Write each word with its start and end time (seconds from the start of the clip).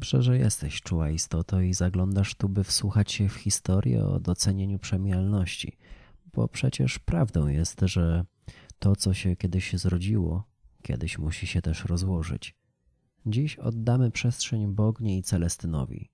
Dobrze, 0.00 0.22
że 0.22 0.38
jesteś 0.38 0.82
czuła 0.82 1.10
istoto 1.10 1.60
i 1.60 1.74
zaglądasz 1.74 2.34
tu, 2.34 2.48
by 2.48 2.64
wsłuchać 2.64 3.12
się 3.12 3.28
w 3.28 3.34
historię 3.34 4.04
o 4.04 4.20
docenieniu 4.20 4.78
przemijalności, 4.78 5.78
bo 6.32 6.48
przecież 6.48 6.98
prawdą 6.98 7.46
jest, 7.46 7.80
że 7.80 8.24
to, 8.78 8.96
co 8.96 9.14
się 9.14 9.36
kiedyś 9.36 9.72
zrodziło, 9.72 10.44
kiedyś 10.82 11.18
musi 11.18 11.46
się 11.46 11.62
też 11.62 11.84
rozłożyć. 11.84 12.56
Dziś 13.26 13.56
oddamy 13.56 14.10
przestrzeń 14.10 14.74
Bognie 14.74 15.18
i 15.18 15.22
Celestynowi, 15.22 16.10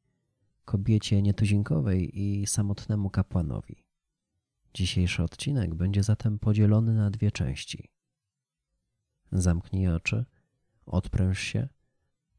kobiecie 0.64 1.22
nietuzinkowej 1.22 2.20
i 2.20 2.46
samotnemu 2.46 3.10
kapłanowi. 3.10 3.84
Dzisiejszy 4.74 5.22
odcinek 5.22 5.74
będzie 5.74 6.02
zatem 6.02 6.38
podzielony 6.38 6.94
na 6.94 7.10
dwie 7.10 7.30
części. 7.30 7.90
Zamknij 9.32 9.88
oczy, 9.88 10.24
odpręż 10.86 11.38
się, 11.40 11.68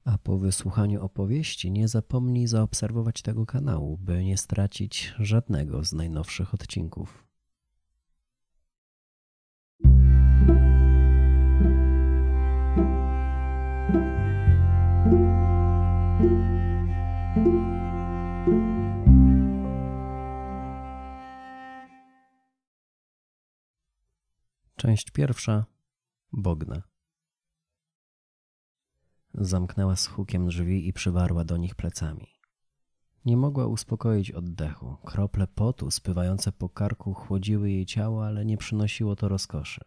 a 0.07 0.17
po 0.17 0.37
wysłuchaniu 0.37 1.03
opowieści 1.03 1.71
nie 1.71 1.87
zapomnij 1.87 2.47
zaobserwować 2.47 3.21
tego 3.21 3.45
kanału, 3.45 3.97
by 3.97 4.23
nie 4.23 4.37
stracić 4.37 5.13
żadnego 5.19 5.83
z 5.83 5.93
najnowszych 5.93 6.53
odcinków. 6.53 7.27
Część 24.75 25.11
pierwsza. 25.11 25.65
Bogna. 26.33 26.96
Zamknęła 29.37 29.95
z 29.95 30.07
hukiem 30.07 30.47
drzwi 30.47 30.87
i 30.87 30.93
przywarła 30.93 31.43
do 31.43 31.57
nich 31.57 31.75
plecami. 31.75 32.27
Nie 33.25 33.37
mogła 33.37 33.67
uspokoić 33.67 34.31
oddechu. 34.31 34.97
Krople 35.05 35.47
potu 35.47 35.91
spływające 35.91 36.51
po 36.51 36.69
karku 36.69 37.13
chłodziły 37.13 37.71
jej 37.71 37.85
ciało, 37.85 38.25
ale 38.25 38.45
nie 38.45 38.57
przynosiło 38.57 39.15
to 39.15 39.27
rozkoszy. 39.27 39.81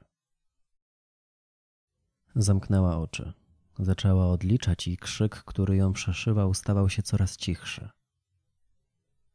Zamknęła 2.34 2.98
oczy. 2.98 3.32
Zaczęła 3.78 4.28
odliczać 4.28 4.88
i 4.88 4.96
krzyk, 4.96 5.44
który 5.44 5.76
ją 5.76 5.92
przeszywał, 5.92 6.54
stawał 6.54 6.88
się 6.88 7.02
coraz 7.02 7.36
cichszy. 7.36 7.88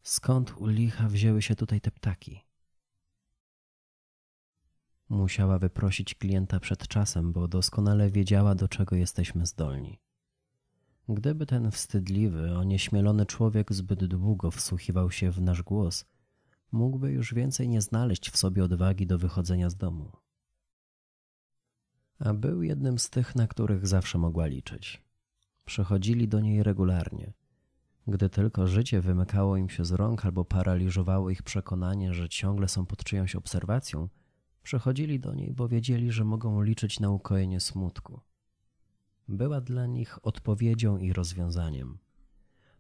Skąd 0.03 0.57
u 0.57 0.67
licha 0.67 1.07
wzięły 1.07 1.41
się 1.41 1.55
tutaj 1.55 1.81
te 1.81 1.91
ptaki? 1.91 2.41
Musiała 5.09 5.59
wyprosić 5.59 6.15
klienta 6.15 6.59
przed 6.59 6.87
czasem, 6.87 7.33
bo 7.33 7.47
doskonale 7.47 8.09
wiedziała, 8.09 8.55
do 8.55 8.67
czego 8.67 8.95
jesteśmy 8.95 9.45
zdolni. 9.45 10.04
Gdyby 11.09 11.45
ten 11.45 11.71
wstydliwy, 11.71 12.57
onieśmielony 12.57 13.25
człowiek 13.25 13.73
zbyt 13.73 14.05
długo 14.05 14.51
wsłuchiwał 14.51 15.11
się 15.11 15.31
w 15.31 15.41
nasz 15.41 15.63
głos, 15.63 16.05
mógłby 16.71 17.11
już 17.11 17.33
więcej 17.33 17.69
nie 17.69 17.81
znaleźć 17.81 18.29
w 18.29 18.37
sobie 18.37 18.63
odwagi 18.63 19.07
do 19.07 19.17
wychodzenia 19.17 19.69
z 19.69 19.75
domu. 19.75 20.11
A 22.19 22.33
był 22.33 22.63
jednym 22.63 22.99
z 22.99 23.09
tych, 23.09 23.35
na 23.35 23.47
których 23.47 23.87
zawsze 23.87 24.17
mogła 24.17 24.45
liczyć. 24.47 25.03
Przychodzili 25.65 26.27
do 26.27 26.39
niej 26.39 26.63
regularnie. 26.63 27.33
Gdy 28.07 28.29
tylko 28.29 28.67
życie 28.67 29.01
wymykało 29.01 29.57
im 29.57 29.69
się 29.69 29.85
z 29.85 29.91
rąk 29.91 30.25
albo 30.25 30.45
paraliżowało 30.45 31.29
ich 31.29 31.43
przekonanie, 31.43 32.13
że 32.13 32.29
ciągle 32.29 32.67
są 32.67 32.85
pod 32.85 33.03
czyjąś 33.03 33.35
obserwacją, 33.35 34.09
przychodzili 34.63 35.19
do 35.19 35.33
niej, 35.33 35.53
bo 35.53 35.67
wiedzieli, 35.67 36.11
że 36.11 36.23
mogą 36.23 36.61
liczyć 36.61 36.99
na 36.99 37.09
ukojenie 37.09 37.59
smutku. 37.59 38.21
Była 39.27 39.61
dla 39.61 39.85
nich 39.85 40.25
odpowiedzią 40.25 40.97
i 40.97 41.13
rozwiązaniem. 41.13 41.97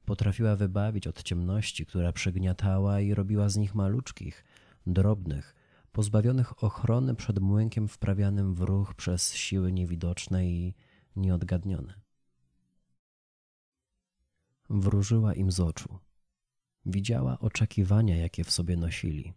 Potrafiła 0.05 0.55
wybawić 0.55 1.07
od 1.07 1.23
ciemności, 1.23 1.85
która 1.85 2.13
przygniatała 2.13 2.99
i 2.99 3.13
robiła 3.13 3.49
z 3.49 3.57
nich 3.57 3.75
maluczkich, 3.75 4.43
drobnych, 4.87 5.55
pozbawionych 5.91 6.63
ochrony 6.63 7.15
przed 7.15 7.39
młynkiem 7.39 7.87
wprawianym 7.87 8.55
w 8.55 8.61
ruch 8.61 8.93
przez 8.93 9.33
siły 9.33 9.71
niewidoczne 9.71 10.47
i 10.47 10.73
nieodgadnione. 11.15 11.93
Wróżyła 14.69 15.33
im 15.33 15.51
z 15.51 15.59
oczu. 15.59 15.99
Widziała 16.85 17.39
oczekiwania, 17.39 18.17
jakie 18.17 18.43
w 18.43 18.51
sobie 18.51 18.77
nosili. 18.77 19.33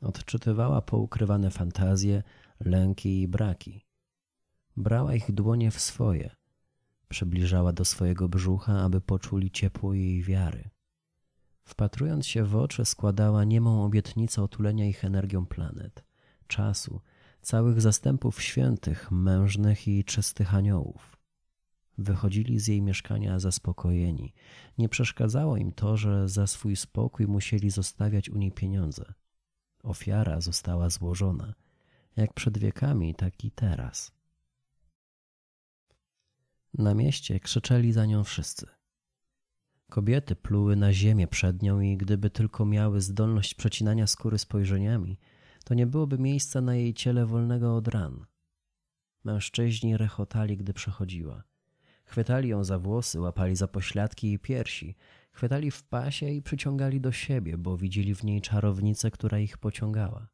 Odczytywała 0.00 0.82
poukrywane 0.82 1.50
fantazje, 1.50 2.22
lęki 2.60 3.22
i 3.22 3.28
braki. 3.28 3.86
Brała 4.76 5.14
ich 5.14 5.32
dłonie 5.32 5.70
w 5.70 5.80
swoje– 5.80 6.30
Przybliżała 7.12 7.72
do 7.72 7.84
swojego 7.84 8.28
brzucha, 8.28 8.80
aby 8.80 9.00
poczuli 9.00 9.50
ciepło 9.50 9.94
jej 9.94 10.22
wiary. 10.22 10.70
Wpatrując 11.64 12.26
się 12.26 12.44
w 12.44 12.56
oczy, 12.56 12.84
składała 12.84 13.44
niemą 13.44 13.84
obietnicę 13.84 14.42
otulenia 14.42 14.86
ich 14.86 15.04
energią 15.04 15.46
planet, 15.46 16.04
czasu, 16.46 17.00
całych 17.42 17.80
zastępów 17.80 18.42
świętych, 18.42 19.10
mężnych 19.10 19.88
i 19.88 20.04
czystych 20.04 20.54
aniołów. 20.54 21.16
Wychodzili 21.98 22.60
z 22.60 22.66
jej 22.66 22.82
mieszkania 22.82 23.38
zaspokojeni. 23.38 24.34
Nie 24.78 24.88
przeszkadzało 24.88 25.56
im 25.56 25.72
to, 25.72 25.96
że 25.96 26.28
za 26.28 26.46
swój 26.46 26.76
spokój 26.76 27.26
musieli 27.26 27.70
zostawiać 27.70 28.30
u 28.30 28.38
niej 28.38 28.52
pieniądze. 28.52 29.14
Ofiara 29.82 30.40
została 30.40 30.90
złożona, 30.90 31.54
jak 32.16 32.32
przed 32.32 32.58
wiekami, 32.58 33.14
tak 33.14 33.44
i 33.44 33.50
teraz. 33.50 34.21
Na 36.78 36.94
mieście 36.94 37.40
krzyczeli 37.40 37.92
za 37.92 38.06
nią 38.06 38.24
wszyscy. 38.24 38.66
Kobiety 39.90 40.36
pluły 40.36 40.76
na 40.76 40.92
ziemię 40.92 41.26
przed 41.26 41.62
nią 41.62 41.80
i 41.80 41.96
gdyby 41.96 42.30
tylko 42.30 42.64
miały 42.66 43.00
zdolność 43.00 43.54
przecinania 43.54 44.06
skóry 44.06 44.38
spojrzeniami, 44.38 45.18
to 45.64 45.74
nie 45.74 45.86
byłoby 45.86 46.18
miejsca 46.18 46.60
na 46.60 46.74
jej 46.74 46.94
ciele 46.94 47.26
wolnego 47.26 47.76
od 47.76 47.88
ran. 47.88 48.26
Mężczyźni 49.24 49.96
rechotali, 49.96 50.56
gdy 50.56 50.72
przechodziła. 50.72 51.42
Chwytali 52.04 52.48
ją 52.48 52.64
za 52.64 52.78
włosy, 52.78 53.20
łapali 53.20 53.56
za 53.56 53.68
pośladki 53.68 54.32
i 54.32 54.38
piersi, 54.38 54.96
chwytali 55.32 55.70
w 55.70 55.82
pasie 55.82 56.28
i 56.28 56.42
przyciągali 56.42 57.00
do 57.00 57.12
siebie, 57.12 57.58
bo 57.58 57.76
widzieli 57.76 58.14
w 58.14 58.24
niej 58.24 58.40
czarownicę, 58.40 59.10
która 59.10 59.38
ich 59.38 59.58
pociągała. 59.58 60.28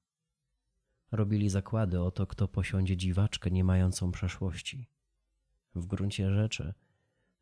Robili 1.13 1.49
zakłady 1.49 2.01
o 2.01 2.11
to, 2.11 2.27
kto 2.27 2.49
posiądzie 2.49 2.97
dziwaczkę 2.97 3.51
nie 3.51 3.65
mającą 3.65 4.13
przeszłości. 4.13 4.89
W 5.79 5.87
gruncie 5.87 6.31
rzeczy 6.31 6.75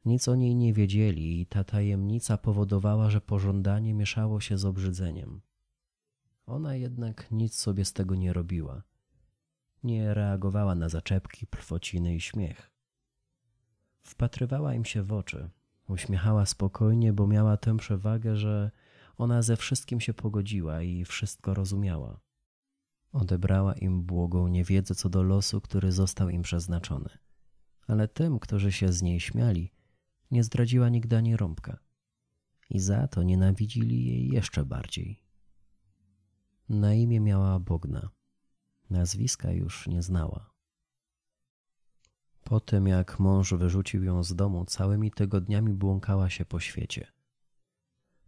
nic 0.06 0.28
o 0.28 0.34
niej 0.34 0.54
nie 0.54 0.72
wiedzieli 0.72 1.40
i 1.40 1.46
ta 1.46 1.64
tajemnica 1.64 2.38
powodowała, 2.38 3.10
że 3.10 3.20
pożądanie 3.20 3.94
mieszało 3.94 4.40
się 4.40 4.58
z 4.58 4.64
obrzydzeniem. 4.64 5.40
Ona 6.46 6.74
jednak 6.74 7.30
nic 7.30 7.54
sobie 7.54 7.84
z 7.84 7.92
tego 7.92 8.14
nie 8.14 8.32
robiła. 8.32 8.82
Nie 9.82 10.14
reagowała 10.14 10.74
na 10.74 10.88
zaczepki, 10.88 11.46
plwociny 11.46 12.14
i 12.14 12.20
śmiech. 12.20 12.70
Wpatrywała 14.02 14.74
im 14.74 14.84
się 14.84 15.02
w 15.02 15.12
oczy, 15.12 15.50
uśmiechała 15.88 16.46
spokojnie, 16.46 17.12
bo 17.12 17.26
miała 17.26 17.56
tę 17.56 17.76
przewagę, 17.76 18.36
że 18.36 18.70
ona 19.16 19.42
ze 19.42 19.56
wszystkim 19.56 20.00
się 20.00 20.14
pogodziła 20.14 20.82
i 20.82 21.04
wszystko 21.04 21.54
rozumiała. 21.54 22.20
Odebrała 23.12 23.74
im 23.74 24.02
błogą 24.02 24.48
niewiedzę 24.48 24.94
co 24.94 25.08
do 25.08 25.22
losu, 25.22 25.60
który 25.60 25.92
został 25.92 26.28
im 26.28 26.42
przeznaczony 26.42 27.08
ale 27.86 28.08
tym, 28.08 28.38
którzy 28.38 28.72
się 28.72 28.92
z 28.92 29.02
niej 29.02 29.20
śmiali, 29.20 29.72
nie 30.30 30.44
zdradziła 30.44 30.88
nigdy 30.88 31.16
ani 31.16 31.36
rąbka. 31.36 31.78
I 32.70 32.78
za 32.78 33.08
to 33.08 33.22
nienawidzili 33.22 34.06
jej 34.06 34.28
jeszcze 34.28 34.64
bardziej. 34.64 35.22
Na 36.68 36.94
imię 36.94 37.20
miała 37.20 37.60
Bogna. 37.60 38.10
Nazwiska 38.90 39.50
już 39.50 39.86
nie 39.86 40.02
znała. 40.02 40.50
Po 42.44 42.60
tym, 42.60 42.86
jak 42.86 43.18
mąż 43.18 43.54
wyrzucił 43.54 44.04
ją 44.04 44.22
z 44.22 44.34
domu, 44.34 44.64
całymi 44.64 45.10
tygodniami 45.10 45.74
błąkała 45.74 46.30
się 46.30 46.44
po 46.44 46.60
świecie. 46.60 47.06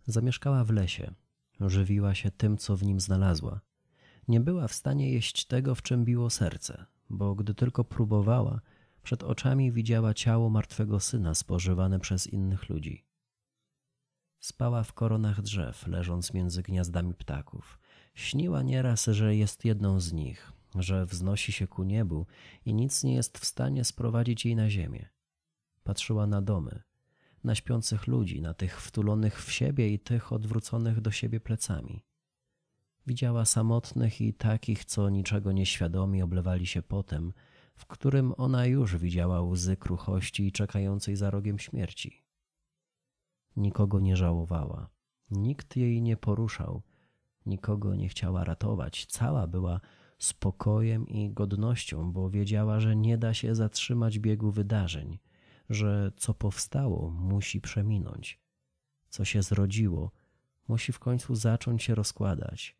Zamieszkała 0.06 0.64
w 0.64 0.70
lesie, 0.70 1.14
żywiła 1.60 2.14
się 2.14 2.30
tym, 2.30 2.56
co 2.58 2.76
w 2.76 2.82
nim 2.82 3.00
znalazła. 3.00 3.60
Nie 4.28 4.40
była 4.40 4.68
w 4.68 4.74
stanie 4.74 5.12
jeść 5.12 5.44
tego, 5.44 5.74
w 5.74 5.82
czym 5.82 6.04
biło 6.04 6.30
serce, 6.30 6.86
bo 7.10 7.34
gdy 7.34 7.54
tylko 7.54 7.84
próbowała, 7.84 8.60
przed 9.08 9.22
oczami 9.22 9.72
widziała 9.72 10.14
ciało 10.14 10.50
martwego 10.50 11.00
syna 11.00 11.34
spożywane 11.34 12.00
przez 12.00 12.26
innych 12.26 12.68
ludzi. 12.68 13.04
Spała 14.40 14.82
w 14.82 14.92
koronach 14.92 15.42
drzew, 15.42 15.86
leżąc 15.86 16.34
między 16.34 16.62
gniazdami 16.62 17.14
ptaków. 17.14 17.78
Śniła 18.14 18.62
nieraz, 18.62 19.04
że 19.04 19.36
jest 19.36 19.64
jedną 19.64 20.00
z 20.00 20.12
nich, 20.12 20.52
że 20.74 21.06
wznosi 21.06 21.52
się 21.52 21.66
ku 21.66 21.84
niebu 21.84 22.26
i 22.64 22.74
nic 22.74 23.04
nie 23.04 23.14
jest 23.14 23.38
w 23.38 23.44
stanie 23.44 23.84
sprowadzić 23.84 24.44
jej 24.44 24.56
na 24.56 24.70
ziemię. 24.70 25.08
Patrzyła 25.84 26.26
na 26.26 26.42
domy, 26.42 26.82
na 27.44 27.54
śpiących 27.54 28.06
ludzi, 28.06 28.42
na 28.42 28.54
tych 28.54 28.80
wtulonych 28.80 29.44
w 29.44 29.52
siebie 29.52 29.88
i 29.88 29.98
tych 29.98 30.32
odwróconych 30.32 31.00
do 31.00 31.10
siebie 31.10 31.40
plecami. 31.40 32.04
Widziała 33.06 33.44
samotnych 33.44 34.20
i 34.20 34.34
takich, 34.34 34.84
co 34.84 35.10
niczego 35.10 35.52
nieświadomi 35.52 36.22
oblewali 36.22 36.66
się 36.66 36.82
potem, 36.82 37.32
w 37.78 37.86
którym 37.86 38.34
ona 38.36 38.66
już 38.66 38.96
widziała 38.96 39.42
łzy 39.42 39.76
kruchości 39.76 40.52
czekającej 40.52 41.16
za 41.16 41.30
rogiem 41.30 41.58
śmierci. 41.58 42.22
nikogo 43.56 44.00
nie 44.00 44.16
żałowała. 44.16 44.88
Nikt 45.30 45.76
jej 45.76 46.02
nie 46.02 46.16
poruszał, 46.16 46.82
nikogo 47.46 47.94
nie 47.94 48.08
chciała 48.08 48.44
ratować. 48.44 49.06
Cała 49.06 49.46
była 49.46 49.80
spokojem 50.18 51.08
i 51.08 51.30
godnością, 51.30 52.12
bo 52.12 52.30
wiedziała, 52.30 52.80
że 52.80 52.96
nie 52.96 53.18
da 53.18 53.34
się 53.34 53.54
zatrzymać 53.54 54.18
biegu 54.18 54.50
wydarzeń, 54.50 55.18
że 55.70 56.12
co 56.16 56.34
powstało 56.34 57.10
musi 57.10 57.60
przeminąć, 57.60 58.40
co 59.08 59.24
się 59.24 59.42
zrodziło 59.42 60.12
musi 60.68 60.92
w 60.92 60.98
końcu 60.98 61.34
zacząć 61.34 61.82
się 61.82 61.94
rozkładać. 61.94 62.76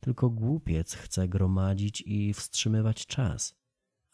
Tylko 0.00 0.30
głupiec 0.30 0.94
chce 0.94 1.28
gromadzić 1.28 2.02
i 2.06 2.34
wstrzymywać 2.34 3.06
czas, 3.06 3.59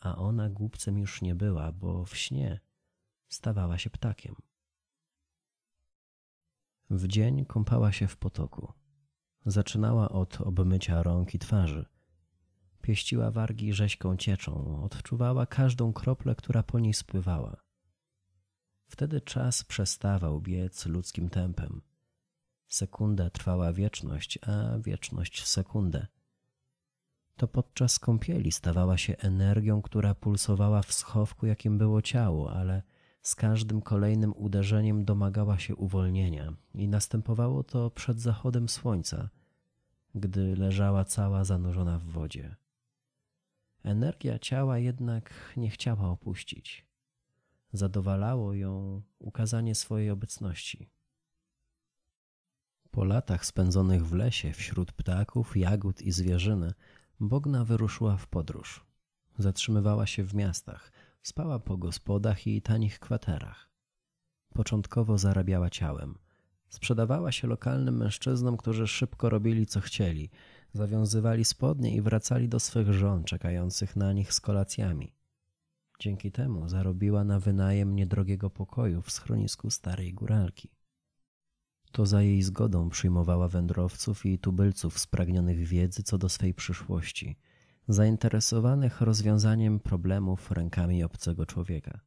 a 0.00 0.16
ona 0.16 0.50
głupcem 0.50 0.98
już 0.98 1.22
nie 1.22 1.34
była, 1.34 1.72
bo 1.72 2.04
w 2.04 2.16
śnie 2.16 2.60
stawała 3.28 3.78
się 3.78 3.90
ptakiem. 3.90 4.34
W 6.90 7.06
dzień 7.06 7.44
kąpała 7.44 7.92
się 7.92 8.08
w 8.08 8.16
potoku. 8.16 8.72
Zaczynała 9.46 10.08
od 10.08 10.40
obmycia 10.40 11.02
rąk 11.02 11.34
i 11.34 11.38
twarzy. 11.38 11.86
Pieściła 12.82 13.30
wargi 13.30 13.72
rzeźką 13.72 14.16
cieczą, 14.16 14.82
odczuwała 14.84 15.46
każdą 15.46 15.92
kroplę, 15.92 16.34
która 16.34 16.62
po 16.62 16.78
niej 16.78 16.94
spływała. 16.94 17.56
Wtedy 18.88 19.20
czas 19.20 19.64
przestawał 19.64 20.40
biec 20.40 20.86
ludzkim 20.86 21.28
tempem. 21.28 21.82
Sekunda 22.66 23.30
trwała 23.30 23.72
wieczność, 23.72 24.38
a 24.42 24.78
wieczność 24.78 25.46
sekundę. 25.46 26.06
To 27.36 27.48
podczas 27.48 27.98
kąpieli 27.98 28.52
stawała 28.52 28.98
się 28.98 29.16
energią, 29.16 29.82
która 29.82 30.14
pulsowała 30.14 30.82
w 30.82 30.92
schowku, 30.92 31.46
jakim 31.46 31.78
było 31.78 32.02
ciało, 32.02 32.52
ale 32.52 32.82
z 33.22 33.34
każdym 33.34 33.82
kolejnym 33.82 34.32
uderzeniem 34.36 35.04
domagała 35.04 35.58
się 35.58 35.76
uwolnienia 35.76 36.52
i 36.74 36.88
następowało 36.88 37.64
to 37.64 37.90
przed 37.90 38.20
zachodem 38.20 38.68
słońca, 38.68 39.30
gdy 40.14 40.56
leżała 40.56 41.04
cała 41.04 41.44
zanurzona 41.44 41.98
w 41.98 42.04
wodzie. 42.04 42.56
Energia 43.84 44.38
ciała 44.38 44.78
jednak 44.78 45.54
nie 45.56 45.70
chciała 45.70 46.10
opuścić. 46.10 46.86
Zadowalało 47.72 48.54
ją 48.54 49.02
ukazanie 49.18 49.74
swojej 49.74 50.10
obecności. 50.10 50.90
Po 52.90 53.04
latach 53.04 53.46
spędzonych 53.46 54.06
w 54.06 54.12
lesie 54.12 54.52
wśród 54.52 54.92
ptaków, 54.92 55.56
jagód 55.56 56.02
i 56.02 56.12
zwierzyny, 56.12 56.72
Bogna 57.20 57.64
wyruszyła 57.64 58.16
w 58.16 58.26
podróż. 58.26 58.86
Zatrzymywała 59.38 60.06
się 60.06 60.24
w 60.24 60.34
miastach, 60.34 60.92
spała 61.22 61.58
po 61.58 61.76
gospodach 61.76 62.46
i 62.46 62.62
tanich 62.62 62.98
kwaterach. 62.98 63.70
Początkowo 64.54 65.18
zarabiała 65.18 65.70
ciałem. 65.70 66.18
Sprzedawała 66.68 67.32
się 67.32 67.48
lokalnym 67.48 67.96
mężczyznom, 67.96 68.56
którzy 68.56 68.86
szybko 68.86 69.30
robili 69.30 69.66
co 69.66 69.80
chcieli, 69.80 70.30
zawiązywali 70.72 71.44
spodnie 71.44 71.96
i 71.96 72.00
wracali 72.00 72.48
do 72.48 72.60
swych 72.60 72.92
żon 72.92 73.24
czekających 73.24 73.96
na 73.96 74.12
nich 74.12 74.32
z 74.32 74.40
kolacjami. 74.40 75.12
Dzięki 75.98 76.32
temu 76.32 76.68
zarobiła 76.68 77.24
na 77.24 77.40
wynajem 77.40 77.96
niedrogiego 77.96 78.50
pokoju 78.50 79.02
w 79.02 79.10
schronisku 79.10 79.70
starej 79.70 80.14
góralki. 80.14 80.75
To 81.96 82.06
za 82.06 82.22
jej 82.22 82.42
zgodą 82.42 82.88
przyjmowała 82.88 83.48
wędrowców 83.48 84.26
i 84.26 84.38
tubylców 84.38 84.98
spragnionych 84.98 85.66
wiedzy 85.66 86.02
co 86.02 86.18
do 86.18 86.28
swej 86.28 86.54
przyszłości, 86.54 87.36
zainteresowanych 87.88 89.00
rozwiązaniem 89.00 89.80
problemów 89.80 90.50
rękami 90.50 91.04
obcego 91.04 91.46
człowieka. 91.46 92.00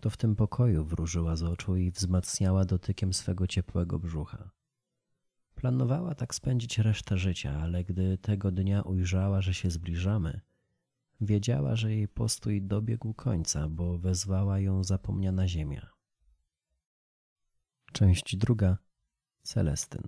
To 0.00 0.10
w 0.10 0.16
tym 0.16 0.36
pokoju 0.36 0.84
wróżyła 0.84 1.36
z 1.36 1.42
oczu 1.42 1.76
i 1.76 1.90
wzmacniała 1.90 2.64
dotykiem 2.64 3.12
swego 3.12 3.46
ciepłego 3.46 3.98
brzucha. 3.98 4.50
Planowała 5.54 6.14
tak 6.14 6.34
spędzić 6.34 6.78
resztę 6.78 7.18
życia, 7.18 7.60
ale 7.62 7.84
gdy 7.84 8.18
tego 8.18 8.50
dnia 8.50 8.82
ujrzała, 8.82 9.40
że 9.40 9.54
się 9.54 9.70
zbliżamy, 9.70 10.40
wiedziała, 11.20 11.76
że 11.76 11.94
jej 11.94 12.08
postój 12.08 12.62
dobiegł 12.62 13.14
końca, 13.14 13.68
bo 13.68 13.98
wezwała 13.98 14.60
ją 14.60 14.84
zapomniana 14.84 15.48
ziemia. 15.48 15.97
Część 17.92 18.36
druga. 18.36 18.78
Celestyn. 19.42 20.02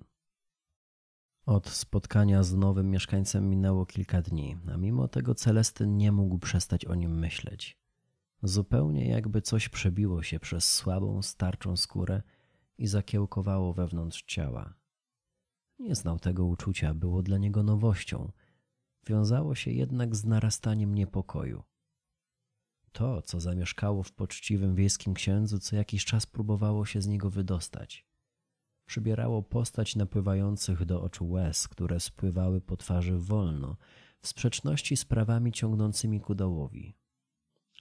Od 1.45 1.69
spotkania 1.69 2.43
z 2.43 2.53
nowym 2.53 2.89
mieszkańcem 2.89 3.49
minęło 3.49 3.85
kilka 3.85 4.21
dni, 4.21 4.57
a 4.73 4.77
mimo 4.77 5.07
tego 5.07 5.35
Celestyn 5.35 5.97
nie 5.97 6.11
mógł 6.11 6.39
przestać 6.39 6.85
o 6.85 6.95
nim 6.95 7.19
myśleć. 7.19 7.77
Zupełnie 8.43 9.09
jakby 9.09 9.41
coś 9.41 9.69
przebiło 9.69 10.23
się 10.23 10.39
przez 10.39 10.73
słabą, 10.73 11.21
starczą 11.21 11.77
skórę 11.77 12.21
i 12.77 12.87
zakiełkowało 12.87 13.73
wewnątrz 13.73 14.23
ciała. 14.23 14.73
Nie 15.79 15.95
znał 15.95 16.19
tego 16.19 16.45
uczucia, 16.45 16.93
było 16.93 17.23
dla 17.23 17.37
niego 17.37 17.63
nowością. 17.63 18.31
Wiązało 19.07 19.55
się 19.55 19.71
jednak 19.71 20.15
z 20.15 20.25
narastaniem 20.25 20.95
niepokoju. 20.95 21.63
To, 22.91 23.21
co 23.21 23.39
zamieszkało 23.39 24.03
w 24.03 24.11
poczciwym 24.11 24.75
wiejskim 24.75 25.13
księdzu, 25.13 25.59
co 25.59 25.75
jakiś 25.75 26.05
czas 26.05 26.25
próbowało 26.25 26.85
się 26.85 27.01
z 27.01 27.07
niego 27.07 27.29
wydostać. 27.29 28.05
Przybierało 28.85 29.43
postać 29.43 29.95
napływających 29.95 30.85
do 30.85 31.03
oczu 31.03 31.29
łez, 31.29 31.67
które 31.67 31.99
spływały 31.99 32.61
po 32.61 32.77
twarzy 32.77 33.17
wolno, 33.17 33.77
w 34.19 34.27
sprzeczności 34.27 34.97
z 34.97 35.05
prawami 35.05 35.51
ciągnącymi 35.51 36.21
ku 36.21 36.35
dołowi. 36.35 36.95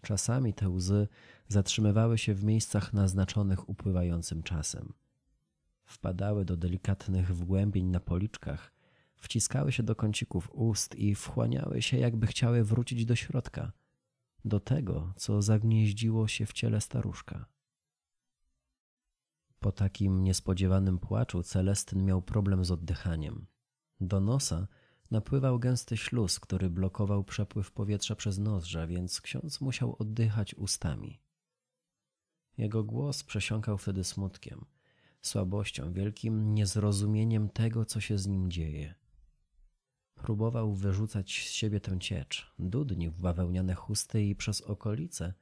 Czasami 0.03 0.55
te 0.55 0.69
łzy 0.69 1.09
zatrzymywały 1.49 2.19
się 2.19 2.35
w 2.35 2.45
miejscach 2.45 2.93
naznaczonych 2.93 3.69
upływającym 3.69 4.43
czasem. 4.43 4.93
Wpadały 5.85 6.45
do 6.45 6.57
delikatnych 6.57 7.37
wgłębień 7.37 7.87
na 7.87 8.01
policzkach, 8.01 8.73
wciskały 9.17 9.73
się 9.73 9.83
do 9.83 9.97
kącików 9.97 10.51
ust 10.53 10.95
i 10.95 11.15
wchłaniały 11.15 11.83
się, 11.83 11.97
jakby 11.97 12.27
chciały 12.27 12.65
wrócić 12.65 13.05
do 13.05 13.17
środka– 13.17 13.73
do 14.44 14.60
tego, 14.60 15.12
co 15.16 15.42
zagnieździło 15.42 16.28
się 16.28 16.46
w 16.46 16.52
ciele 16.52 16.81
staruszka. 16.81 17.46
Po 19.58 19.72
takim 19.72 20.22
niespodziewanym 20.22 20.98
płaczu 20.98 21.42
Celestyn 21.42 22.04
miał 22.04 22.22
problem 22.22 22.64
z 22.64 22.70
oddychaniem. 22.70 23.46
Do 24.00 24.20
nosa 24.20 24.68
napływał 25.11 25.59
gęsty 25.59 25.97
śluz, 25.97 26.40
który 26.40 26.70
blokował 26.70 27.25
przepływ 27.25 27.73
powietrza 27.73 28.16
przez 28.16 28.38
nozdrza, 28.38 28.87
więc 28.87 29.20
ksiądz 29.20 29.61
musiał 29.61 29.97
oddychać 29.99 30.54
ustami. 30.54 31.20
Jego 32.59 32.85
głos 32.85 33.25
przesiąkał 33.25 33.78
wtedy 33.78 34.04
smutkiem, 34.04 34.64
słabością, 35.23 35.92
wielkim 35.92 36.54
niezrozumieniem 36.54 37.49
tego, 37.49 37.85
co 37.85 38.00
się 38.00 38.18
z 38.18 38.26
nim 38.26 38.50
dzieje. 38.50 39.00
Próbował 40.23 40.75
wyrzucać 40.75 41.31
z 41.49 41.53
siebie 41.53 41.81
tę 41.81 41.99
ciecz, 41.99 42.55
dudnił 42.59 43.12
w 43.12 43.21
bawełniane 43.21 43.75
chusty 43.75 44.25
i 44.25 44.35
przez 44.35 44.61
okolice 44.61 45.35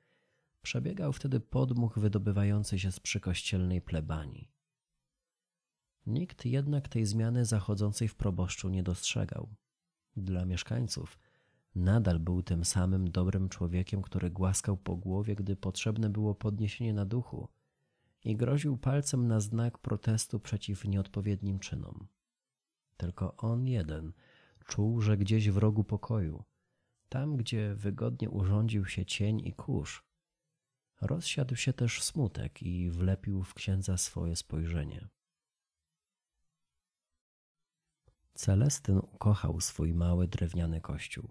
przebiegał 0.63 1.13
wtedy 1.13 1.41
podmuch 1.41 1.99
wydobywający 1.99 2.79
się 2.79 2.93
z 2.93 3.01
przykościelnej 3.01 3.83
plebanii. 3.83 4.51
Nikt 6.07 6.45
jednak 6.45 6.89
tej 6.89 7.07
zmiany 7.07 7.45
zachodzącej 7.45 8.09
w 8.09 8.15
proboszczu 8.15 8.69
nie 8.69 8.83
dostrzegał. 8.83 9.49
Dla 10.17 10.45
mieszkańców 10.45 11.19
nadal 11.75 12.19
był 12.19 12.43
tym 12.43 12.65
samym 12.65 13.11
dobrym 13.11 13.49
człowiekiem, 13.49 14.03
który 14.03 14.31
głaskał 14.31 14.77
po 14.77 14.97
głowie, 14.97 15.37
gdy 15.37 15.57
potrzebne 15.57 16.11
było 16.11 16.35
podniesienie 16.35 16.95
na 16.95 17.05
duchu 17.05 17.49
i 18.25 18.37
groził 18.37 18.77
palcem 18.77 19.27
na 19.27 19.41
znak 19.41 19.79
protestu 19.79 20.41
przeciw 20.41 20.85
nieodpowiednim 20.85 21.59
czynom. 21.59 22.07
Tylko 22.97 23.37
on 23.37 23.67
jeden– 23.67 24.13
Czuł, 24.69 25.01
że 25.01 25.17
gdzieś 25.17 25.51
w 25.51 25.57
rogu 25.57 25.85
pokoju, 25.85 26.45
tam 27.09 27.37
gdzie 27.37 27.75
wygodnie 27.75 28.31
urządził 28.31 28.87
się 28.87 29.07
cień 29.07 29.41
i 29.47 29.53
kurz, 29.53 30.03
rozsiadł 31.01 31.57
się 31.57 31.73
też 31.73 32.03
smutek 32.03 32.63
i 32.63 32.91
wlepił 32.91 33.43
w 33.43 33.55
księdza 33.55 33.97
swoje 33.97 34.37
spojrzenie. 34.37 35.09
Celestyn 38.35 38.99
ukochał 38.99 39.61
swój 39.61 39.95
mały 39.95 40.29
drewniany 40.29 40.81
kościół. 40.81 41.31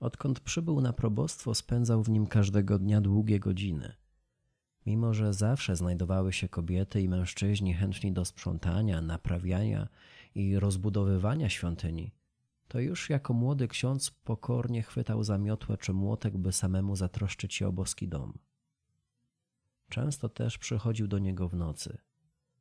Odkąd 0.00 0.40
przybył 0.40 0.80
na 0.80 0.92
probostwo, 0.92 1.54
spędzał 1.54 2.02
w 2.02 2.08
nim 2.08 2.26
każdego 2.26 2.78
dnia 2.78 3.00
długie 3.00 3.40
godziny. 3.40 3.92
Mimo, 4.86 5.14
że 5.14 5.34
zawsze 5.34 5.76
znajdowały 5.76 6.32
się 6.32 6.48
kobiety 6.48 7.02
i 7.02 7.08
mężczyźni 7.08 7.74
chętni 7.74 8.12
do 8.12 8.24
sprzątania, 8.24 9.00
naprawiania 9.00 9.88
i 10.34 10.58
rozbudowywania 10.58 11.48
świątyni, 11.48 12.14
to 12.68 12.80
już 12.80 13.10
jako 13.10 13.32
młody 13.32 13.68
ksiądz 13.68 14.10
pokornie 14.10 14.82
chwytał 14.82 15.24
za 15.24 15.38
miotłę 15.38 15.76
czy 15.76 15.92
młotek, 15.92 16.38
by 16.38 16.52
samemu 16.52 16.96
zatroszczyć 16.96 17.54
się 17.54 17.68
o 17.68 17.72
boski 17.72 18.08
dom. 18.08 18.38
Często 19.88 20.28
też 20.28 20.58
przychodził 20.58 21.08
do 21.08 21.18
niego 21.18 21.48
w 21.48 21.54
nocy, 21.54 21.98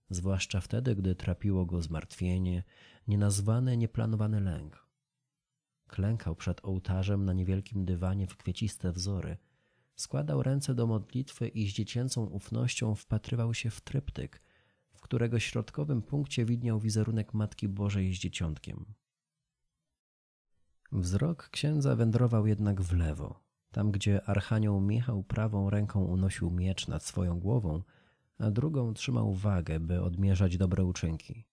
zwłaszcza 0.10 0.62
wtedy, 0.62 0.96
gdy 0.96 1.15
trapiło 1.15 1.65
go 1.65 1.82
zmartwienie, 1.82 2.63
nienazwany, 3.08 3.77
nieplanowany 3.77 4.42
lęk. 4.42 4.88
Klękał 5.88 6.36
przed 6.36 6.65
ołtarzem 6.65 7.25
na 7.25 7.34
niewielkim 7.34 7.86
dywanie 7.86 8.27
w 8.27 8.38
kwieciste 8.38 8.92
wzory, 8.92 9.38
składał 9.96 10.44
ręce 10.44 10.75
do 10.75 10.88
modlitwy 10.88 11.48
i 11.48 11.70
z 11.70 11.74
dziecięcą 11.74 12.25
ufnością 12.25 12.96
wpatrywał 12.96 13.53
się 13.53 13.70
w 13.70 13.82
tryptyk, 13.82 14.42
którego 15.03 15.39
środkowym 15.39 16.01
punkcie 16.01 16.45
widniał 16.45 16.79
wizerunek 16.79 17.33
Matki 17.33 17.67
Bożej 17.67 18.13
z 18.13 18.17
dzieciątkiem. 18.17 18.86
Wzrok 20.91 21.50
księdza 21.50 21.95
wędrował 21.95 22.48
jednak 22.48 22.81
w 22.81 22.93
lewo, 22.93 23.39
tam 23.72 23.91
gdzie 23.91 24.25
archanioł 24.25 24.81
Michał 24.81 25.24
prawą 25.24 25.69
ręką 25.69 26.03
unosił 26.03 26.51
miecz 26.51 26.88
nad 26.88 27.03
swoją 27.03 27.39
głową, 27.39 27.81
a 28.38 28.51
drugą 28.51 28.93
trzymał 28.93 29.33
wagę, 29.33 29.79
by 29.79 30.01
odmierzać 30.01 30.57
dobre 30.57 30.83
uczynki. 30.83 31.45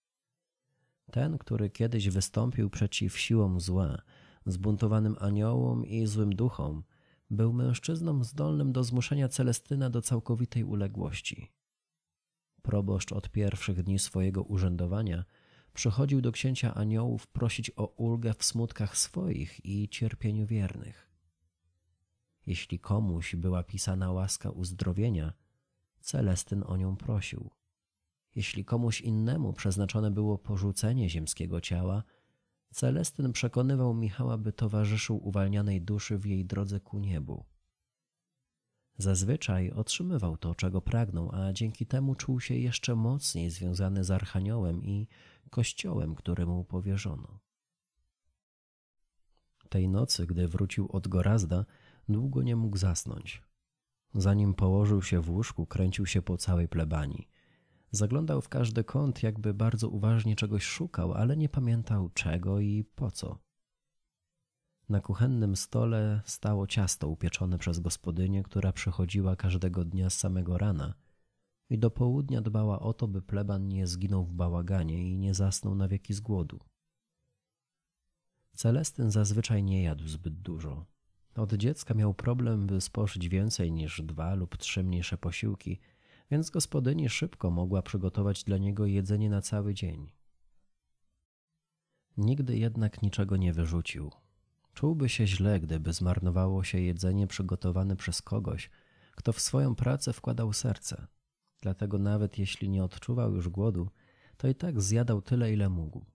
Ten, 1.11 1.37
który 1.37 1.69
kiedyś 1.69 2.09
wystąpił 2.09 2.69
przeciw 2.69 3.17
siłom 3.17 3.61
zła, 3.61 4.01
zbuntowanym 4.45 5.15
aniołom 5.19 5.85
i 5.85 6.05
złym 6.07 6.35
duchom, 6.35 6.83
był 7.29 7.53
mężczyzną 7.53 8.23
zdolnym 8.23 8.71
do 8.71 8.83
zmuszenia 8.83 9.27
Celestyna 9.27 9.89
do 9.89 10.01
całkowitej 10.01 10.63
uległości. 10.63 11.51
Proboszcz 12.61 13.11
od 13.11 13.29
pierwszych 13.29 13.83
dni 13.83 13.99
swojego 13.99 14.43
urzędowania 14.43 15.25
przychodził 15.73 16.21
do 16.21 16.31
księcia 16.31 16.73
aniołów 16.73 17.27
prosić 17.27 17.71
o 17.75 17.85
ulgę 17.85 18.33
w 18.33 18.43
smutkach 18.43 18.97
swoich 18.97 19.65
i 19.65 19.89
cierpieniu 19.89 20.45
wiernych. 20.45 21.09
Jeśli 22.45 22.79
komuś 22.79 23.35
była 23.35 23.63
pisana 23.63 24.11
łaska 24.11 24.49
uzdrowienia, 24.49 25.33
Celestyn 25.99 26.63
o 26.67 26.77
nią 26.77 26.95
prosił. 26.95 27.49
Jeśli 28.35 28.65
komuś 28.65 29.01
innemu 29.01 29.53
przeznaczone 29.53 30.11
było 30.11 30.37
porzucenie 30.37 31.09
ziemskiego 31.09 31.61
ciała, 31.61 32.03
Celestyn 32.71 33.33
przekonywał 33.33 33.93
Michała, 33.93 34.37
by 34.37 34.53
towarzyszył 34.53 35.27
uwalnianej 35.27 35.81
duszy 35.81 36.17
w 36.17 36.25
jej 36.25 36.45
drodze 36.45 36.79
ku 36.79 36.99
niebu. 36.99 37.45
Zazwyczaj 39.01 39.71
otrzymywał 39.71 40.37
to, 40.37 40.55
czego 40.55 40.81
pragnął, 40.81 41.31
a 41.33 41.53
dzięki 41.53 41.85
temu 41.85 42.15
czuł 42.15 42.39
się 42.39 42.55
jeszcze 42.55 42.95
mocniej 42.95 43.49
związany 43.49 44.03
z 44.03 44.11
Archaniołem 44.11 44.83
i 44.83 45.07
kościołem, 45.49 46.15
któremu 46.15 46.63
powierzono. 46.63 47.39
Tej 49.69 49.89
nocy, 49.89 50.27
gdy 50.27 50.47
wrócił 50.47 50.87
od 50.91 51.07
Gorazda, 51.07 51.65
długo 52.09 52.41
nie 52.41 52.55
mógł 52.55 52.77
zasnąć. 52.77 53.43
Zanim 54.13 54.53
położył 54.53 55.01
się 55.01 55.21
w 55.21 55.29
łóżku, 55.29 55.65
kręcił 55.65 56.05
się 56.05 56.21
po 56.21 56.37
całej 56.37 56.67
plebanii. 56.67 57.27
Zaglądał 57.91 58.41
w 58.41 58.49
każdy 58.49 58.83
kąt, 58.83 59.23
jakby 59.23 59.53
bardzo 59.53 59.89
uważnie 59.89 60.35
czegoś 60.35 60.63
szukał, 60.63 61.13
ale 61.13 61.37
nie 61.37 61.49
pamiętał 61.49 62.09
czego 62.09 62.59
i 62.59 62.83
po 62.83 63.11
co. 63.11 63.39
Na 64.91 65.01
kuchennym 65.01 65.55
stole 65.55 66.21
stało 66.25 66.67
ciasto 66.67 67.07
upieczone 67.07 67.57
przez 67.57 67.79
gospodynię, 67.79 68.43
która 68.43 68.73
przychodziła 68.73 69.35
każdego 69.35 69.85
dnia 69.85 70.09
z 70.09 70.17
samego 70.17 70.57
rana 70.57 70.93
i 71.69 71.77
do 71.77 71.91
południa 71.91 72.41
dbała 72.41 72.79
o 72.79 72.93
to, 72.93 73.07
by 73.07 73.21
pleban 73.21 73.67
nie 73.67 73.87
zginął 73.87 74.25
w 74.25 74.33
bałaganie 74.33 75.11
i 75.11 75.17
nie 75.17 75.33
zasnął 75.33 75.75
na 75.75 75.87
wieki 75.87 76.13
z 76.13 76.19
głodu. 76.19 76.59
Celestyn 78.53 79.11
zazwyczaj 79.11 79.63
nie 79.63 79.83
jadł 79.83 80.07
zbyt 80.07 80.41
dużo. 80.41 80.85
Od 81.35 81.53
dziecka 81.53 81.93
miał 81.93 82.13
problem, 82.13 82.67
by 82.67 82.81
spożyć 82.81 83.29
więcej 83.29 83.71
niż 83.71 84.01
dwa 84.01 84.35
lub 84.35 84.57
trzy 84.57 84.83
mniejsze 84.83 85.17
posiłki, 85.17 85.79
więc 86.31 86.49
gospodyni 86.49 87.09
szybko 87.09 87.51
mogła 87.51 87.81
przygotować 87.81 88.43
dla 88.43 88.57
niego 88.57 88.85
jedzenie 88.85 89.29
na 89.29 89.41
cały 89.41 89.73
dzień. 89.73 90.11
Nigdy 92.17 92.57
jednak 92.57 93.01
niczego 93.01 93.37
nie 93.37 93.53
wyrzucił. 93.53 94.11
Czułby 94.73 95.09
się 95.09 95.27
źle, 95.27 95.59
gdyby 95.59 95.93
zmarnowało 95.93 96.63
się 96.63 96.79
jedzenie 96.79 97.27
przygotowane 97.27 97.95
przez 97.95 98.21
kogoś, 98.21 98.69
kto 99.15 99.33
w 99.33 99.39
swoją 99.39 99.75
pracę 99.75 100.13
wkładał 100.13 100.53
serce. 100.53 101.07
Dlatego 101.61 101.99
nawet 101.99 102.39
jeśli 102.39 102.69
nie 102.69 102.83
odczuwał 102.83 103.35
już 103.35 103.49
głodu, 103.49 103.89
to 104.37 104.47
i 104.47 104.55
tak 104.55 104.81
zjadał 104.81 105.21
tyle, 105.21 105.53
ile 105.53 105.69
mógł. 105.69 106.05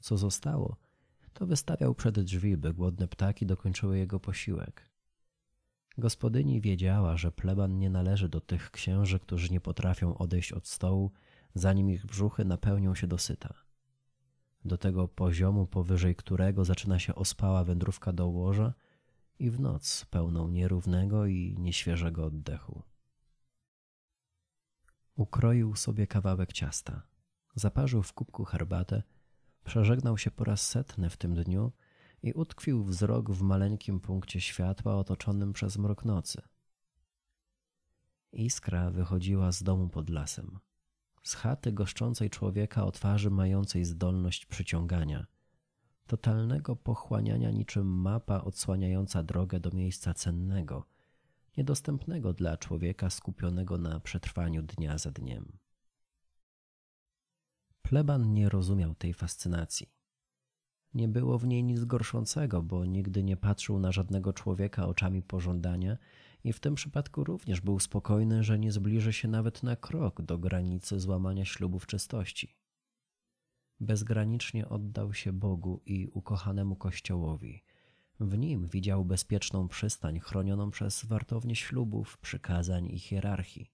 Co 0.00 0.16
zostało, 0.16 0.76
to 1.32 1.46
wystawiał 1.46 1.94
przed 1.94 2.20
drzwi, 2.20 2.56
by 2.56 2.74
głodne 2.74 3.08
ptaki 3.08 3.46
dokończyły 3.46 3.98
jego 3.98 4.20
posiłek. 4.20 4.90
Gospodyni 5.98 6.60
wiedziała, 6.60 7.16
że 7.16 7.32
pleban 7.32 7.78
nie 7.78 7.90
należy 7.90 8.28
do 8.28 8.40
tych 8.40 8.70
księży, 8.70 9.18
którzy 9.18 9.52
nie 9.52 9.60
potrafią 9.60 10.18
odejść 10.18 10.52
od 10.52 10.68
stołu, 10.68 11.10
zanim 11.54 11.90
ich 11.90 12.06
brzuchy 12.06 12.44
napełnią 12.44 12.94
się 12.94 13.06
dosyta. 13.06 13.54
Do 14.64 14.78
tego 14.78 15.08
poziomu, 15.08 15.66
powyżej 15.66 16.16
którego 16.16 16.64
zaczyna 16.64 16.98
się 16.98 17.14
ospała 17.14 17.64
wędrówka 17.64 18.12
do 18.12 18.26
łoża 18.26 18.74
i 19.38 19.50
w 19.50 19.60
noc 19.60 20.06
pełną 20.10 20.48
nierównego 20.48 21.26
i 21.26 21.56
nieświeżego 21.58 22.24
oddechu. 22.24 22.82
Ukroił 25.16 25.76
sobie 25.76 26.06
kawałek 26.06 26.52
ciasta, 26.52 27.02
zaparzył 27.54 28.02
w 28.02 28.12
kubku 28.12 28.44
herbatę, 28.44 29.02
przeżegnał 29.64 30.18
się 30.18 30.30
po 30.30 30.44
raz 30.44 30.68
setny 30.68 31.10
w 31.10 31.16
tym 31.16 31.34
dniu 31.34 31.72
i 32.22 32.32
utkwił 32.32 32.84
wzrok 32.84 33.30
w 33.30 33.42
maleńkim 33.42 34.00
punkcie 34.00 34.40
światła 34.40 34.96
otoczonym 34.96 35.52
przez 35.52 35.78
mrok 35.78 36.04
nocy. 36.04 36.42
Iskra 38.32 38.90
wychodziła 38.90 39.52
z 39.52 39.62
domu 39.62 39.88
pod 39.88 40.10
lasem, 40.10 40.58
z 41.22 41.34
chaty 41.34 41.72
goszczącej 41.72 42.30
człowieka 42.30 42.84
o 42.84 42.92
twarzy 42.92 43.30
mającej 43.30 43.84
zdolność 43.84 44.46
przyciągania, 44.46 45.26
totalnego 46.06 46.76
pochłaniania 46.76 47.50
niczym 47.50 47.86
mapa 47.86 48.40
odsłaniająca 48.40 49.22
drogę 49.22 49.60
do 49.60 49.70
miejsca 49.70 50.14
cennego, 50.14 50.86
niedostępnego 51.56 52.32
dla 52.32 52.56
człowieka 52.56 53.10
skupionego 53.10 53.78
na 53.78 54.00
przetrwaniu 54.00 54.62
dnia 54.62 54.98
za 54.98 55.10
dniem. 55.10 55.58
Pleban 57.82 58.32
nie 58.32 58.48
rozumiał 58.48 58.94
tej 58.94 59.14
fascynacji. 59.14 59.90
Nie 60.94 61.08
było 61.08 61.38
w 61.38 61.46
niej 61.46 61.64
nic 61.64 61.84
gorszącego, 61.84 62.62
bo 62.62 62.84
nigdy 62.84 63.22
nie 63.22 63.36
patrzył 63.36 63.78
na 63.78 63.92
żadnego 63.92 64.32
człowieka 64.32 64.86
oczami 64.86 65.22
pożądania 65.22 65.96
i 66.44 66.52
w 66.52 66.60
tym 66.60 66.74
przypadku 66.74 67.24
również 67.24 67.60
był 67.60 67.80
spokojny, 67.80 68.44
że 68.44 68.58
nie 68.58 68.72
zbliży 68.72 69.12
się 69.12 69.28
nawet 69.28 69.62
na 69.62 69.76
krok 69.76 70.22
do 70.22 70.38
granicy 70.38 71.00
złamania 71.00 71.44
ślubów 71.44 71.86
czystości. 71.86 72.56
Bezgranicznie 73.80 74.68
oddał 74.68 75.14
się 75.14 75.32
Bogu 75.32 75.82
i 75.86 76.08
ukochanemu 76.08 76.76
Kościołowi. 76.76 77.64
W 78.20 78.38
nim 78.38 78.68
widział 78.68 79.04
bezpieczną 79.04 79.68
przystań 79.68 80.20
chronioną 80.20 80.70
przez 80.70 81.04
wartownię 81.04 81.56
ślubów, 81.56 82.18
przykazań 82.18 82.86
i 82.86 82.98
hierarchii. 82.98 83.70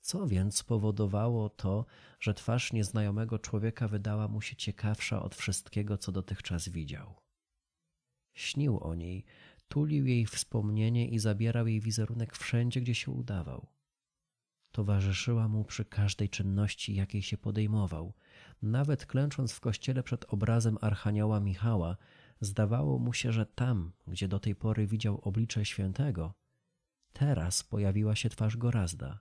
Co 0.00 0.26
więc 0.26 0.56
spowodowało 0.56 1.48
to, 1.48 1.86
że 2.20 2.34
twarz 2.34 2.72
nieznajomego 2.72 3.38
człowieka 3.38 3.88
wydała 3.88 4.28
mu 4.28 4.40
się 4.40 4.56
ciekawsza 4.56 5.22
od 5.22 5.34
wszystkiego, 5.34 5.98
co 5.98 6.12
dotychczas 6.12 6.68
widział? 6.68 7.14
Śnił 8.34 8.78
o 8.78 8.94
niej, 8.94 9.24
tulił 9.70 10.06
jej 10.06 10.26
wspomnienie 10.26 11.08
i 11.08 11.18
zabierał 11.18 11.66
jej 11.66 11.80
wizerunek 11.80 12.36
wszędzie, 12.36 12.80
gdzie 12.80 12.94
się 12.94 13.10
udawał. 13.10 13.66
Towarzyszyła 14.72 15.48
mu 15.48 15.64
przy 15.64 15.84
każdej 15.84 16.28
czynności, 16.28 16.94
jakiej 16.94 17.22
się 17.22 17.38
podejmował. 17.38 18.12
Nawet 18.62 19.06
klęcząc 19.06 19.52
w 19.52 19.60
kościele 19.60 20.02
przed 20.02 20.24
obrazem 20.28 20.78
Archanioła 20.80 21.40
Michała, 21.40 21.96
zdawało 22.40 22.98
mu 22.98 23.12
się, 23.12 23.32
że 23.32 23.46
tam, 23.46 23.92
gdzie 24.06 24.28
do 24.28 24.40
tej 24.40 24.54
pory 24.54 24.86
widział 24.86 25.20
oblicze 25.20 25.64
świętego, 25.64 26.34
teraz 27.12 27.62
pojawiła 27.62 28.16
się 28.16 28.28
twarz 28.28 28.56
Gorazda. 28.56 29.20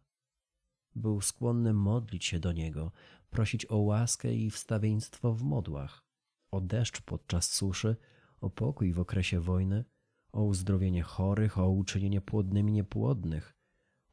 Był 0.96 1.22
skłonny 1.22 1.74
modlić 1.74 2.26
się 2.26 2.40
do 2.40 2.52
niego, 2.52 2.92
prosić 3.30 3.66
o 3.66 3.78
łaskę 3.78 4.34
i 4.34 4.52
wstawieństwo 4.52 5.34
w 5.34 5.44
modłach, 5.44 6.06
o 6.52 6.62
deszcz 6.62 7.02
podczas 7.02 7.52
suszy, 7.52 7.96
o 8.42 8.50
pokój 8.50 8.94
w 8.94 9.00
okresie 9.00 9.40
wojny, 9.40 9.86
o 10.32 10.44
uzdrowienie 10.44 11.04
chorych, 11.04 11.58
o 11.58 11.70
uczynienie 11.70 12.22
płodnymi 12.22 12.72
niepłodnych, 12.72 13.54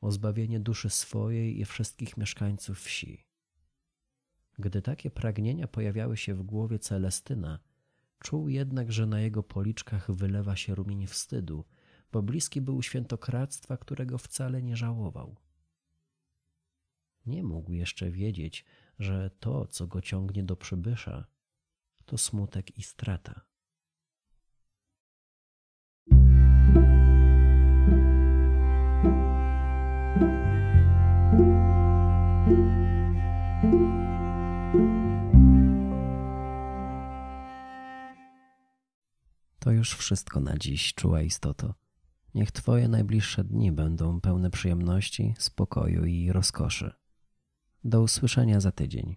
o 0.01 0.13
zbawienie 0.13 0.61
duszy 0.61 0.91
swojej 0.91 1.61
i 1.61 1.65
wszystkich 1.65 2.17
mieszkańców 2.17 2.81
wsi. 2.81 3.27
Gdy 4.59 4.83
takie 4.83 5.11
pragnienia 5.11 5.69
pojawiały 5.69 6.17
się 6.17 6.35
w 6.35 6.43
głowie 6.43 6.79
Celestyna, 6.79 7.59
czuł 8.19 8.49
jednak, 8.49 8.93
że 8.93 9.07
na 9.07 9.21
jego 9.21 9.43
policzkach 9.43 10.11
wylewa 10.11 10.57
się 10.57 10.75
rumień 10.75 11.07
wstydu, 11.07 11.65
bo 12.13 12.23
bliski 12.23 12.61
był 12.61 12.83
świętokradztwa, 12.83 13.77
którego 13.77 14.19
wcale 14.19 14.63
nie 14.63 14.77
żałował. 14.77 15.37
Nie 17.27 17.43
mógł 17.43 17.73
jeszcze 17.73 18.11
wiedzieć, 18.11 18.65
że 18.99 19.31
to, 19.41 19.67
co 19.67 19.87
go 19.87 20.01
ciągnie 20.01 20.45
do 20.45 20.57
przybysza, 20.57 21.27
to 22.05 22.19
smutek 22.19 22.79
i 22.79 22.83
strata. 22.83 23.41
To 39.59 39.71
już 39.71 39.95
wszystko 39.95 40.41
na 40.41 40.57
dziś, 40.57 40.95
czuła 40.95 41.23
istoto. 41.23 41.75
Niech 42.35 42.53
Twoje 42.53 42.89
najbliższe 42.89 43.45
dni 43.45 43.73
będą 43.73 44.21
pełne 44.21 44.51
przyjemności, 44.51 45.35
spokoju 45.39 46.05
i 46.05 46.33
rozkoszy. 46.33 46.93
Do 47.85 48.03
usłyszenia 48.03 48.61
za 48.61 48.73
tydzień. 48.73 49.17